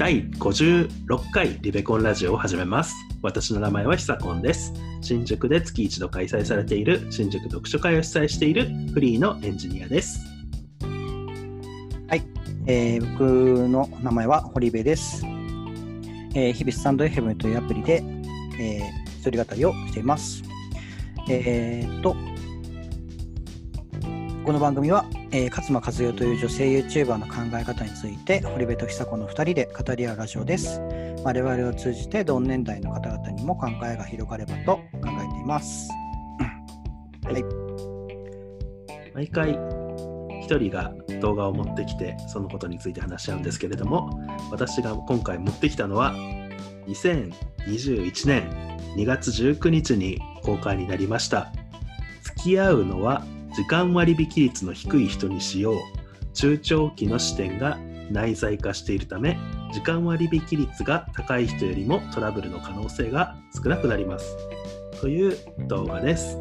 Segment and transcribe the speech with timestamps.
[0.00, 2.94] 第56回リベコンラジオを始めます。
[3.20, 4.72] 私の名前はひさこんです。
[5.02, 8.64] 新宿で月一度開催されている新宿読書会を主催している
[8.94, 10.20] フリーのエンジニアです。
[12.08, 12.22] はい
[12.66, 15.22] えー僕の名前は堀部です。
[16.34, 18.02] えー日々スタンド FM というアプリで、
[18.58, 18.90] えー
[19.20, 20.42] 一人語りをしています。
[21.28, 22.16] えーっと、
[24.44, 30.80] この番組は、えー勝間和代という女性 YouTuber の考え方について、堀部と久子の2人で語り合うラジオです。
[31.22, 34.82] 我々を通じて同年代の方々にも考えが広がればと考
[35.22, 35.90] えています。
[39.14, 39.58] 毎回
[40.42, 44.18] 一人が動画を持ってきてそのことについて話し合うんですけれども
[44.50, 46.14] 私が今回持ってきたのは
[46.86, 48.50] 2021年
[48.96, 51.52] 2月19日に公開になりました
[52.22, 53.24] 付き合うのは
[53.60, 55.76] 時間割引率の低い人にしよう。
[56.32, 57.76] 中長期の視点が
[58.10, 59.36] 内在化しているため
[59.70, 64.34] 時間割引率が高い人よりもトラブルの可能性が少なくなります。
[64.98, 65.36] という
[65.68, 66.38] 動画です。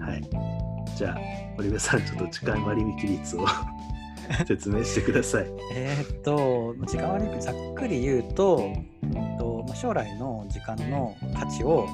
[0.00, 0.96] はい。
[0.96, 1.18] じゃあ
[1.56, 3.46] 堀部さんちょっと時間割引率を
[4.44, 5.46] 説明してください。
[5.72, 8.72] えっと、時間割引ざっくり言うと、
[9.04, 11.86] うんとま将来の時間の価値を、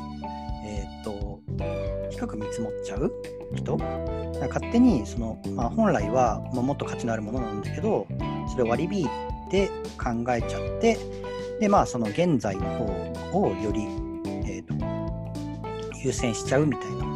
[2.23, 3.13] 低く見積もっちゃう
[3.53, 3.77] 人？
[3.77, 8.07] 勝手にその、まあ、本来は、まあ、もっと価値のあるものなんだけど、
[8.49, 9.09] それを割り引い
[9.51, 10.97] て考えちゃって、
[11.59, 12.65] で、まあ、その現在の
[13.33, 13.81] 方をより、
[14.47, 14.75] えーっと
[16.05, 17.13] 優先しちゃうみたいなは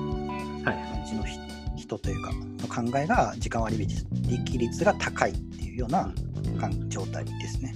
[0.72, 1.38] い感じのひ
[1.76, 6.12] 人というかの考えが時間割引率が高いっていうような
[6.58, 7.74] 感状態ですね。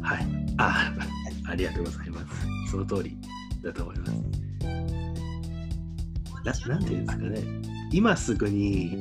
[0.00, 0.26] はい。
[0.58, 0.92] あ、
[1.48, 2.26] ありがとうございます。
[2.70, 3.16] その通り
[3.64, 4.12] だと思います。
[6.44, 7.40] ななんていうんですかね。
[7.92, 8.96] 今すぐに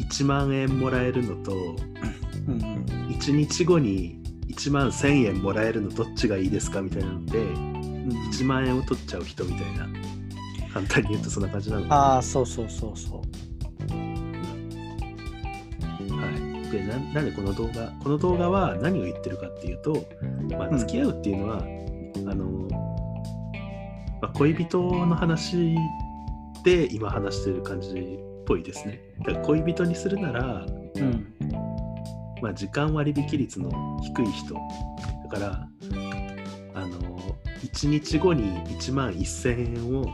[0.00, 2.84] 1万円もらえるのと、うんうん
[3.18, 7.78] 1日後に1万1000円もらえるのどっちがいいですかみたいなので、うん
[8.32, 9.86] 1万円を取っちゃう人みたいな。
[10.72, 11.96] 簡単に言うとそんな感じなのかな。
[11.96, 13.20] ああそうそうそうそう。
[16.12, 16.26] は
[16.66, 20.06] い、でななんでこの動画この動画は何を言ってるかっていうと、
[20.50, 21.58] まあ、うん付き合うっていうのは、
[22.30, 22.57] あの
[24.20, 25.76] まあ、恋人の話
[26.64, 31.34] で今話してる感じっぽいですねだから恋人にするなら、うん
[32.42, 34.60] まあ、時間割引率の低い人だ
[35.30, 35.68] から
[36.74, 37.18] あの
[37.62, 40.06] 1日後に1万1000円を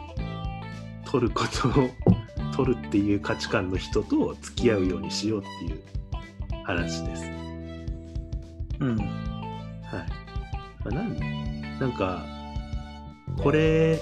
[1.04, 1.90] 取ることを
[2.54, 5.82] 取るっていう価値観の人と付き合うようにしようっていう
[6.64, 7.24] 話です。
[8.80, 9.08] うんはい。
[10.82, 12.24] まあなんなんか、
[13.42, 13.98] これ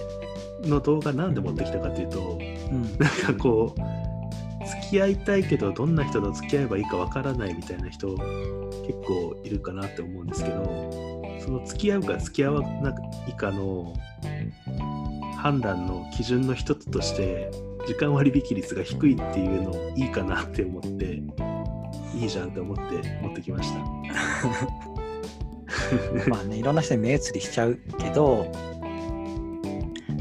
[0.62, 2.38] の動画なんで持ってきたかっていうと、
[2.70, 8.22] うんなんかこう、付き合いたいけど、どんな人と付き合えばいいかわからないみたいな人、結
[9.06, 10.92] 構いるかなって思うんですけど、
[11.41, 12.94] その付き合うか付き合わな
[13.28, 13.92] いかの
[15.37, 17.50] 判断の基準の一つとして、
[17.87, 21.21] 時間割引率が低いっていうのいいかなって思って、
[22.15, 23.81] いいじゃんって思って持ってきました。
[26.28, 28.53] まあねいろんな人に目移りしちゃうけど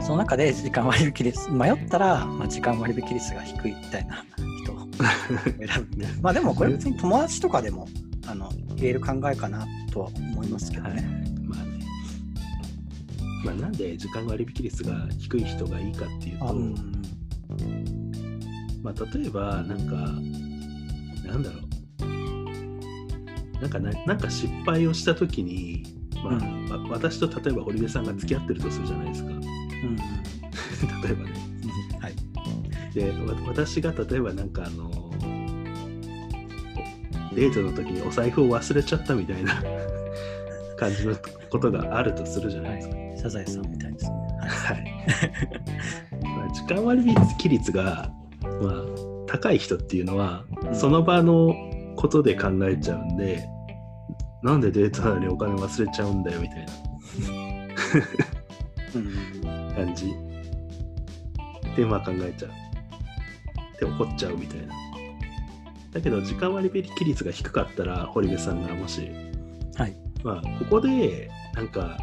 [0.02, 4.24] その中で時間割引率迷ったら、まあ、時間割引率が低いみたいな
[4.64, 5.08] 人を選
[5.92, 7.88] ぶ まあでもこれ別に友達とかでも
[8.28, 11.26] あの言える考えかなとは思いますけどね。
[11.44, 11.80] まあね。
[13.44, 16.76] まあ、なんで時間割引率が低い人がいいかっていうと、あうん
[18.84, 19.96] まあ、例えば、なんか、
[21.28, 21.62] なんだろう。
[23.62, 25.84] なんかな、なんか失敗をしたときに、
[26.24, 26.40] ま
[26.72, 29.30] あ、わ私と例えば堀部さんが付き合ってるとするじゃないですか。
[29.84, 29.98] うんうん
[31.04, 31.32] 例えばね。
[32.00, 32.32] はい
[32.94, 35.12] で、わ私が例えばなんかあの、お
[37.36, 39.64] デートの時にお財布を忘れちゃったみたいな
[40.78, 41.16] 感じの
[41.50, 42.96] ことがあるとするじゃないですか。
[43.24, 44.12] サザエさんみたいですね。
[44.42, 44.84] はい。
[46.26, 47.04] まあ時間割
[47.42, 48.12] 引率が、
[48.44, 48.86] まあ、
[49.28, 51.54] 高い人っていうのは、うんその場の
[51.98, 53.44] ことで考えちゃうんで、
[54.42, 56.66] なんでデートなのにお金忘れちゃうんだよみたい
[58.96, 60.14] うんな感じ
[61.76, 62.52] で、まあ考えちゃう。
[63.80, 64.76] で、怒っちゃうみたいな。
[65.94, 69.12] だけど、時間割引率が低かったら、堀部さんがもし、
[69.76, 69.96] はい。
[70.24, 71.98] まあ、ここで、なんか、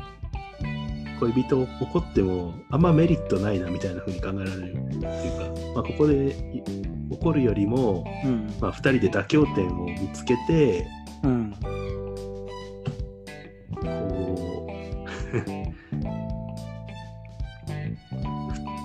[1.21, 6.63] 恋人を怒っても、あんまメリットないなみたいな風に考えられるっていうか、まあ、ここでい
[7.11, 10.87] 怒るよりも、うんまあ、2人で妥協点を見つけて、
[11.23, 11.55] うん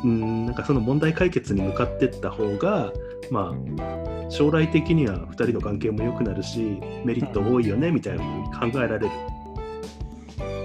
[0.03, 2.91] う、うん、なんかその問題解決に向かっていった方が、
[3.31, 9.09] まあ、将来的には2人の関係も良くなるしメリット多いよねみたいなふうに考えられる。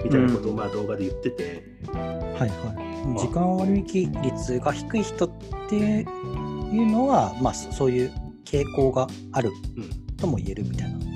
[0.05, 1.63] みたいなことをまあ動画で言ってて、
[1.93, 3.19] はいはい。
[3.19, 5.31] 時間割引率が低い人っ
[5.69, 8.13] ていうのは、まあそそういう
[8.45, 10.97] 傾向があるうんとも言えるみたいな。
[10.97, 11.07] うん、い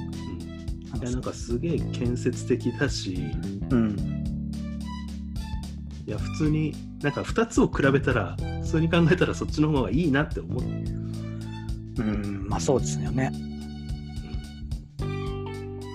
[0.87, 3.19] や話なんかすげえ建設的だし
[3.71, 4.22] うん。
[6.07, 11.03] いや普通になんか2つを比べたら普通に考えたらそっちの方がいいなって思って
[11.99, 13.31] うん、まあそうですよね。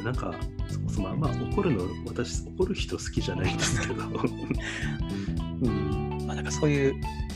[0.03, 0.33] なんか
[0.69, 4.03] そもそもあんま怒るの私怒る人好きじゃないんですけど
[5.63, 6.23] うん。
[6.25, 6.95] まあなんかそういう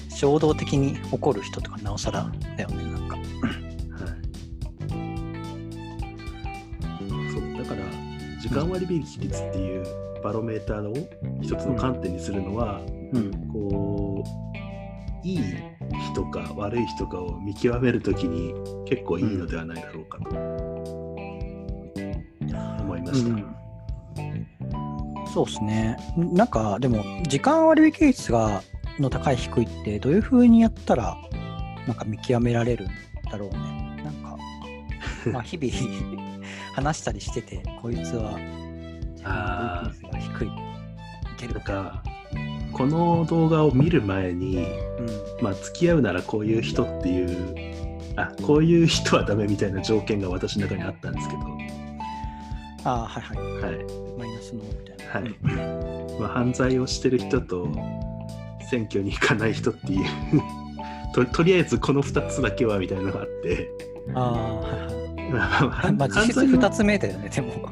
[0.10, 3.16] 衝動的に怒る人とかなおさらだよね、なんか。
[3.16, 3.26] はい、
[7.32, 7.84] そうだから
[8.40, 10.94] 時間割引率っていうバロメーターを
[11.42, 12.82] 一つの観点にするのは、
[13.14, 13.32] うん。
[13.52, 14.42] こう
[15.24, 15.40] いい
[16.12, 18.54] 人か悪い人かを見極めるときに
[18.88, 20.30] 結構いいのではないだろうかと
[22.84, 23.30] 思いました。
[23.30, 23.56] うん
[25.34, 25.98] そうですね。
[26.18, 28.64] なんかでも時間割引率が
[29.00, 31.18] の高い低いってどういう風にやったら
[31.88, 32.90] なんか見極められるん
[33.32, 33.58] だろうね。
[34.04, 34.38] なんか
[35.32, 36.36] まあ日々
[36.76, 38.38] 話したりしててこいつは
[39.90, 40.48] 率が低い。
[40.48, 40.52] い
[41.38, 42.04] けるか
[42.72, 45.44] この動画を見る前に、うん。
[45.44, 47.72] まあ、付き合うならこういう人っていう
[48.16, 51.42] あこういう人はダメみたいな条件が私の中にあったんですけど、
[52.84, 53.38] ああはいはい。
[53.62, 53.86] はい
[54.18, 55.14] マイナスのみたいな。
[55.14, 57.68] はいまあ、犯罪をしてる人と
[58.70, 60.06] 選挙に行かない人っていう
[61.14, 63.70] ととりあえずこの2つだけはみたいなのがあって、
[64.14, 65.01] ああはいはい。
[65.32, 67.70] まあまあまあ実質犯罪を2つ目だよね、でも。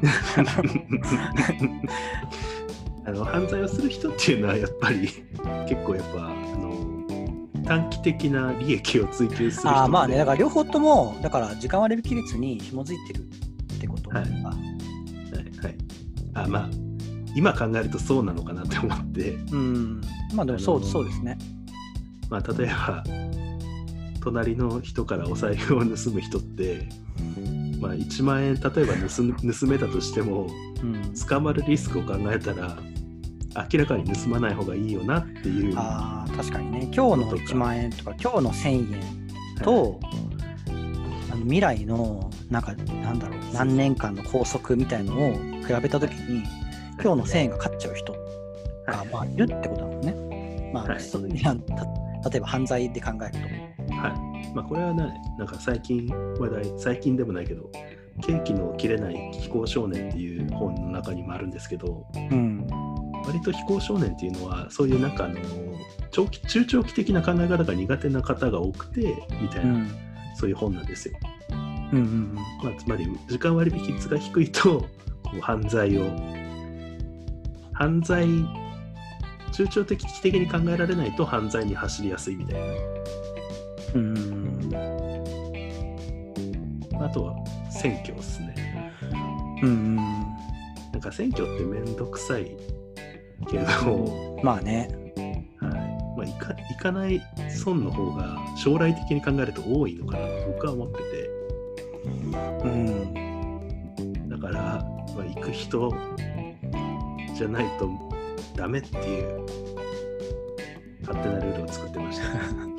[3.06, 5.08] あの犯罪をする人っていうのはやっぱり
[5.68, 6.28] 結構やっぱあ
[6.58, 7.04] の
[7.64, 14.30] 短期的な利益を追求する人ああまあね、だらから両方とも、だから時間割引率に紐づいてるってことはいか。
[14.30, 14.40] はい
[15.62, 15.74] はい、
[16.34, 16.70] あまあ
[17.34, 20.00] 今考えるとそうなのかなって思って、うん。
[20.34, 21.38] まあでもそう,、あのーそうですね。
[22.28, 23.04] まあ、例えば
[24.20, 26.88] 隣の人からお財布を盗む人って、
[27.80, 30.46] まあ、1万円例えば盗めたとしても
[30.82, 31.14] うん。
[31.28, 32.78] 捕まるリスクを考えたら
[33.72, 36.80] 明らかに盗まない方がいいよなっていうああ、確かにね。
[36.94, 39.00] 今日の1万円とか、今日の1000円
[39.62, 39.98] と、
[41.32, 45.32] あの未来の、なんか、なんだろう、何年間の拘束みたいのを
[45.66, 46.44] 比べたときに、
[47.02, 48.12] 今日の1000円が勝っちゃう人
[48.86, 49.08] が、はい。
[49.08, 50.70] まあ、いるってことなのね。
[50.72, 51.00] まあ、はい
[52.22, 53.36] 例えば犯罪で考え
[53.78, 56.08] るはいまあ、これはねなんか最近
[56.38, 57.70] 話題最近でもないけど
[58.22, 62.06] 「ケーキの切れない非行少年」っていう本の中にもあるんですけどと。
[62.14, 62.66] うん。
[63.26, 65.36] 割と非行少年っていうのはそういうなんかあの
[66.10, 69.88] 長期中長期的な考え方が苦手な方が多くてみたいな、うん。
[70.34, 71.14] そういう本なんですよ。
[71.92, 74.88] うんうんまあ、つまり時間割引率が低いとこ
[75.36, 76.04] う犯罪を
[77.72, 78.26] 犯罪
[79.52, 82.76] 中長的的に考えられないと犯罪に走りやすいみたいうん。
[83.94, 84.70] うん。
[84.70, 84.78] な
[87.06, 87.34] あとは
[87.70, 88.54] 選挙ですね
[89.62, 89.96] うん。
[89.96, 90.02] な
[90.98, 92.56] んか選挙ってめんどくさい
[93.48, 94.88] けど、まあね。
[95.60, 95.72] はい
[96.16, 101.30] まあ、行か行かない損の方が将来的に考えると多いのかなと僕は思ってて
[102.64, 104.28] うん。
[104.28, 104.80] だから、ま
[105.22, 105.92] あ、行く人
[107.34, 107.88] じゃないと
[108.54, 109.46] ダメっていう
[111.00, 112.69] 勝手なルールを作ってました。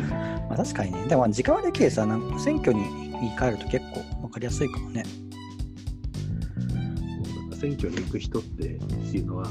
[0.48, 1.06] まあ確かにね。
[1.08, 2.82] でも時間割りケースはなんか選挙に
[3.20, 5.02] 言い換えると結構わかりやすいかもね。
[7.58, 9.48] 選挙に行く人っていうのは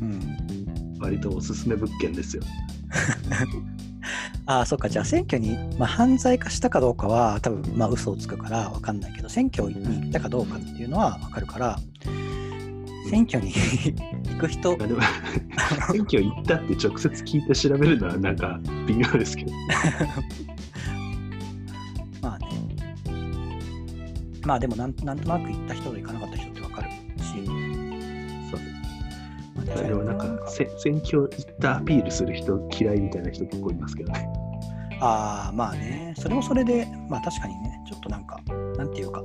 [0.00, 0.98] うん。
[1.00, 2.42] 割とおすすめ物件ですよ。
[4.46, 4.88] ああ、そっか。
[4.88, 11.78] じゃあ選挙に、まあ、犯罪化したかどうかは多分まあ嘘をつくからわかんないけど、選挙に行ったかどうかっていうのはわかるから、
[13.08, 13.52] 選挙に
[14.28, 14.76] 行く人、
[15.92, 19.52] 選挙行ったって直接聞いて調べるのはなんか微妙ですけど。
[22.20, 22.46] まあね。
[24.44, 27.46] まあでもなんなんとなく行った人と行かなかった人ってわかるし。
[28.50, 28.60] そう
[29.54, 31.30] まあそれをなんかせ選挙行っ
[31.60, 34.28] たアピールする人嫌いみたいな人結構いますけどね。
[35.00, 36.12] ああ、まあね。
[36.16, 38.40] それもそれで、まあ確かにね、ちょっとなんか、
[38.76, 39.22] なんていうか、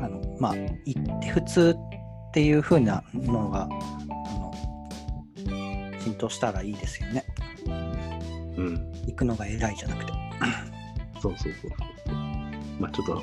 [0.00, 3.68] あの、まあ、行って普通っていう風なのが、
[6.08, 7.24] 浸透したらいいですよね。
[7.66, 7.70] う
[8.62, 8.92] ん。
[9.06, 10.12] 行くのが偉いじゃなくて。
[11.20, 12.16] そうそうそうそう。
[12.80, 13.22] まあちょっと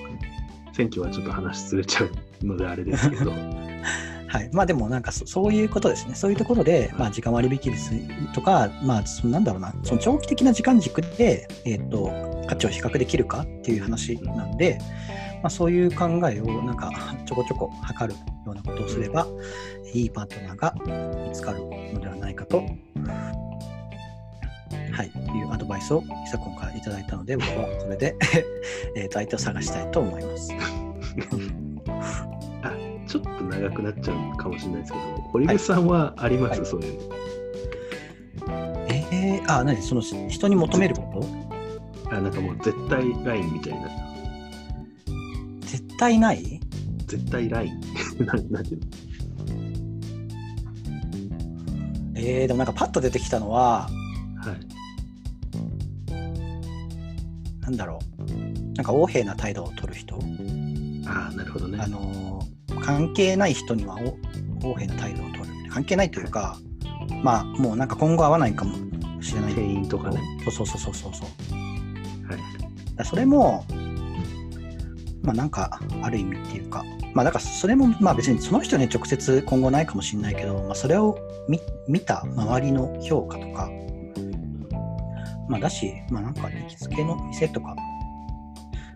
[0.74, 3.32] 選挙はちょっと話ずれちゃうのであれですけど。
[4.27, 4.50] はい。
[4.51, 6.15] まあでもなんかそそういうことですね。
[6.15, 7.92] そういうところで、まあ時間割引率
[8.34, 12.12] とか、まあそのなんだろうな、その長期的な時間軸で、えっ、と、
[12.48, 14.77] 価値を比較できるかっていう話なんで、
[15.42, 16.92] まあ、そういう考えをなんか
[17.25, 19.27] ちょこちょこ測るようなことをすれば、
[19.96, 20.74] いいパートナーが
[21.25, 21.70] 見つかるの
[22.02, 22.64] ではないかと、は
[25.04, 28.14] い、いうアドバイスをひさこんからいただいたので、僕はそれで
[28.98, 30.52] えーと相手を探したいと思います。
[32.62, 32.74] あ
[33.08, 37.16] ちょっと長くなっちゃうかもしれないですけど、堀部さんはあります、はいそういうの。
[38.90, 39.82] えー、あ、何？
[39.82, 41.02] その人に求めるこ
[42.10, 42.14] と？
[42.14, 43.90] あなんかもう絶対ラインみたいな。
[45.62, 46.60] 絶対ない？
[47.08, 47.80] 絶対ライン。
[48.52, 48.88] なんていうの？
[52.27, 53.88] えー、でもなんかパッと出てきたのは、
[54.38, 54.75] はい。
[57.62, 58.24] なんだろう。
[58.75, 60.15] なんか横柄な態度を取る人。
[61.08, 61.77] ああ、なるほどね。
[61.82, 62.55] あのー
[62.86, 64.17] 関係ない人にはお
[64.67, 65.46] 横柄な態度を取る。
[65.72, 66.58] 関係ないというか、
[67.24, 68.75] まあ、もうなんか今後会わないかも
[69.22, 69.55] しれない。
[69.55, 70.22] 店員とかね。
[70.44, 72.29] そうそうそうそうそう。
[72.29, 72.38] は
[73.03, 73.05] い。
[73.05, 73.65] それも、
[75.24, 76.84] まあなんかある意味っていうか、
[77.16, 81.18] まあだからそれもまあ別にその人に直接今後ないかもしれないけど、まあそれを
[81.48, 83.72] 見見た周りの評価とか、
[85.48, 87.74] まあだし、まあなんか行きつけの店とか、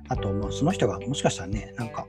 [0.10, 2.06] あとまあその人がもしかしたらね、なんか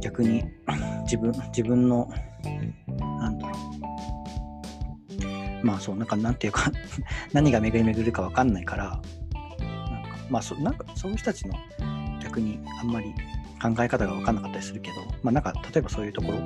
[0.00, 0.42] 逆に
[1.06, 2.10] 自分自分の、
[2.98, 3.54] なんだろ
[5.62, 6.72] う、まあそう、なんかなんていうか、
[7.32, 9.00] 何が巡り巡るかわかんないから、なんか
[10.28, 11.54] まあそなんかそういう人たちの
[12.20, 13.14] 逆にあんまり
[13.62, 16.38] 考え方が分かんなかったりするけど、まあなんか例えばそういうところ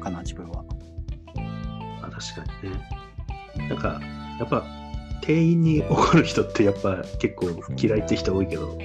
[0.00, 0.64] かな、自分は。
[2.00, 3.68] まあ、確かにね。
[3.68, 4.00] なんか、
[4.38, 4.64] やっぱ、
[5.22, 8.76] 店員に怒る人ってやっぱ結構嫌いって人多いけど、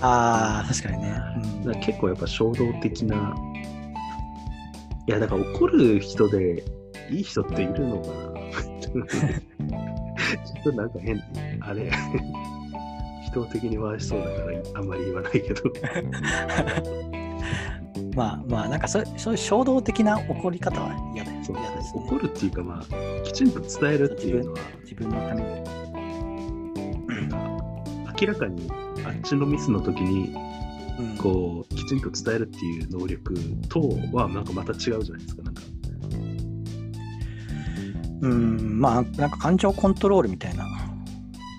[0.00, 1.20] ああ、確かにね。
[1.64, 3.34] うん結構やっぱ衝動的な。
[5.06, 6.64] いや、だから怒る人で
[7.10, 8.14] いい人っているのかな
[8.80, 11.22] ちょっとなんか変、
[11.60, 11.90] あれ、
[13.26, 15.62] 人を敵に回しそうだからあんまり言わないけど。
[18.14, 21.46] まあまあ、なんかそそういう衝動的な怒り方は嫌だよね。
[21.94, 25.80] 怒るっていうか、まあ、きちんと伝えるっていうのは、自分のために。
[28.20, 28.70] 明らかに
[29.04, 30.34] あっちのミスの時に、
[30.98, 31.16] うん。
[31.16, 33.34] こう、きちんと伝えるっていう能力
[33.68, 33.80] と
[34.12, 35.42] は、なんかまた違うじゃないですか。
[35.42, 35.62] なんか。
[38.22, 40.66] うん、まあ、なんか感情コントロールみたいな。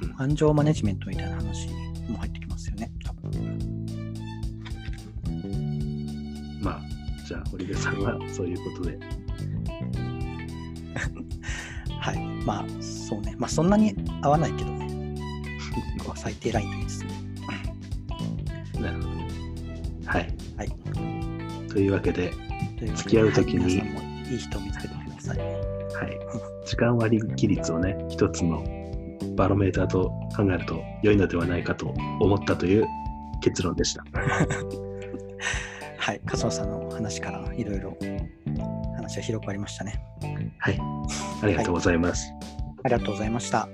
[0.03, 1.80] うん、感情マネジメントみたいな話
[7.51, 8.97] 堀部さんはそういうことで。
[11.99, 12.19] はい。
[12.45, 13.35] まあ、そうね。
[13.37, 15.15] まあ、そんなに合わないけどね。
[15.99, 17.09] ここは最低ラインと言いつつね。
[18.81, 19.27] なるほどね。
[20.05, 20.27] はい。
[20.57, 20.69] はい。
[21.69, 22.31] というわけで、
[22.79, 23.85] けで付き合う時には
[24.27, 25.37] いいい人を見つけてください。
[25.37, 25.49] はい。
[26.65, 28.63] 時間割引率をね、一つの
[29.35, 32.87] バロメーターと考えると良いのではないかと思ったという
[33.41, 34.03] 結論でした。
[35.97, 36.21] はい。
[36.25, 37.97] 笠野さんの話からいろいろ
[38.95, 40.03] 話が広くありましたね。
[40.59, 40.79] はい。
[41.41, 42.31] ありがとうございます。
[42.83, 43.67] ありがとうございました。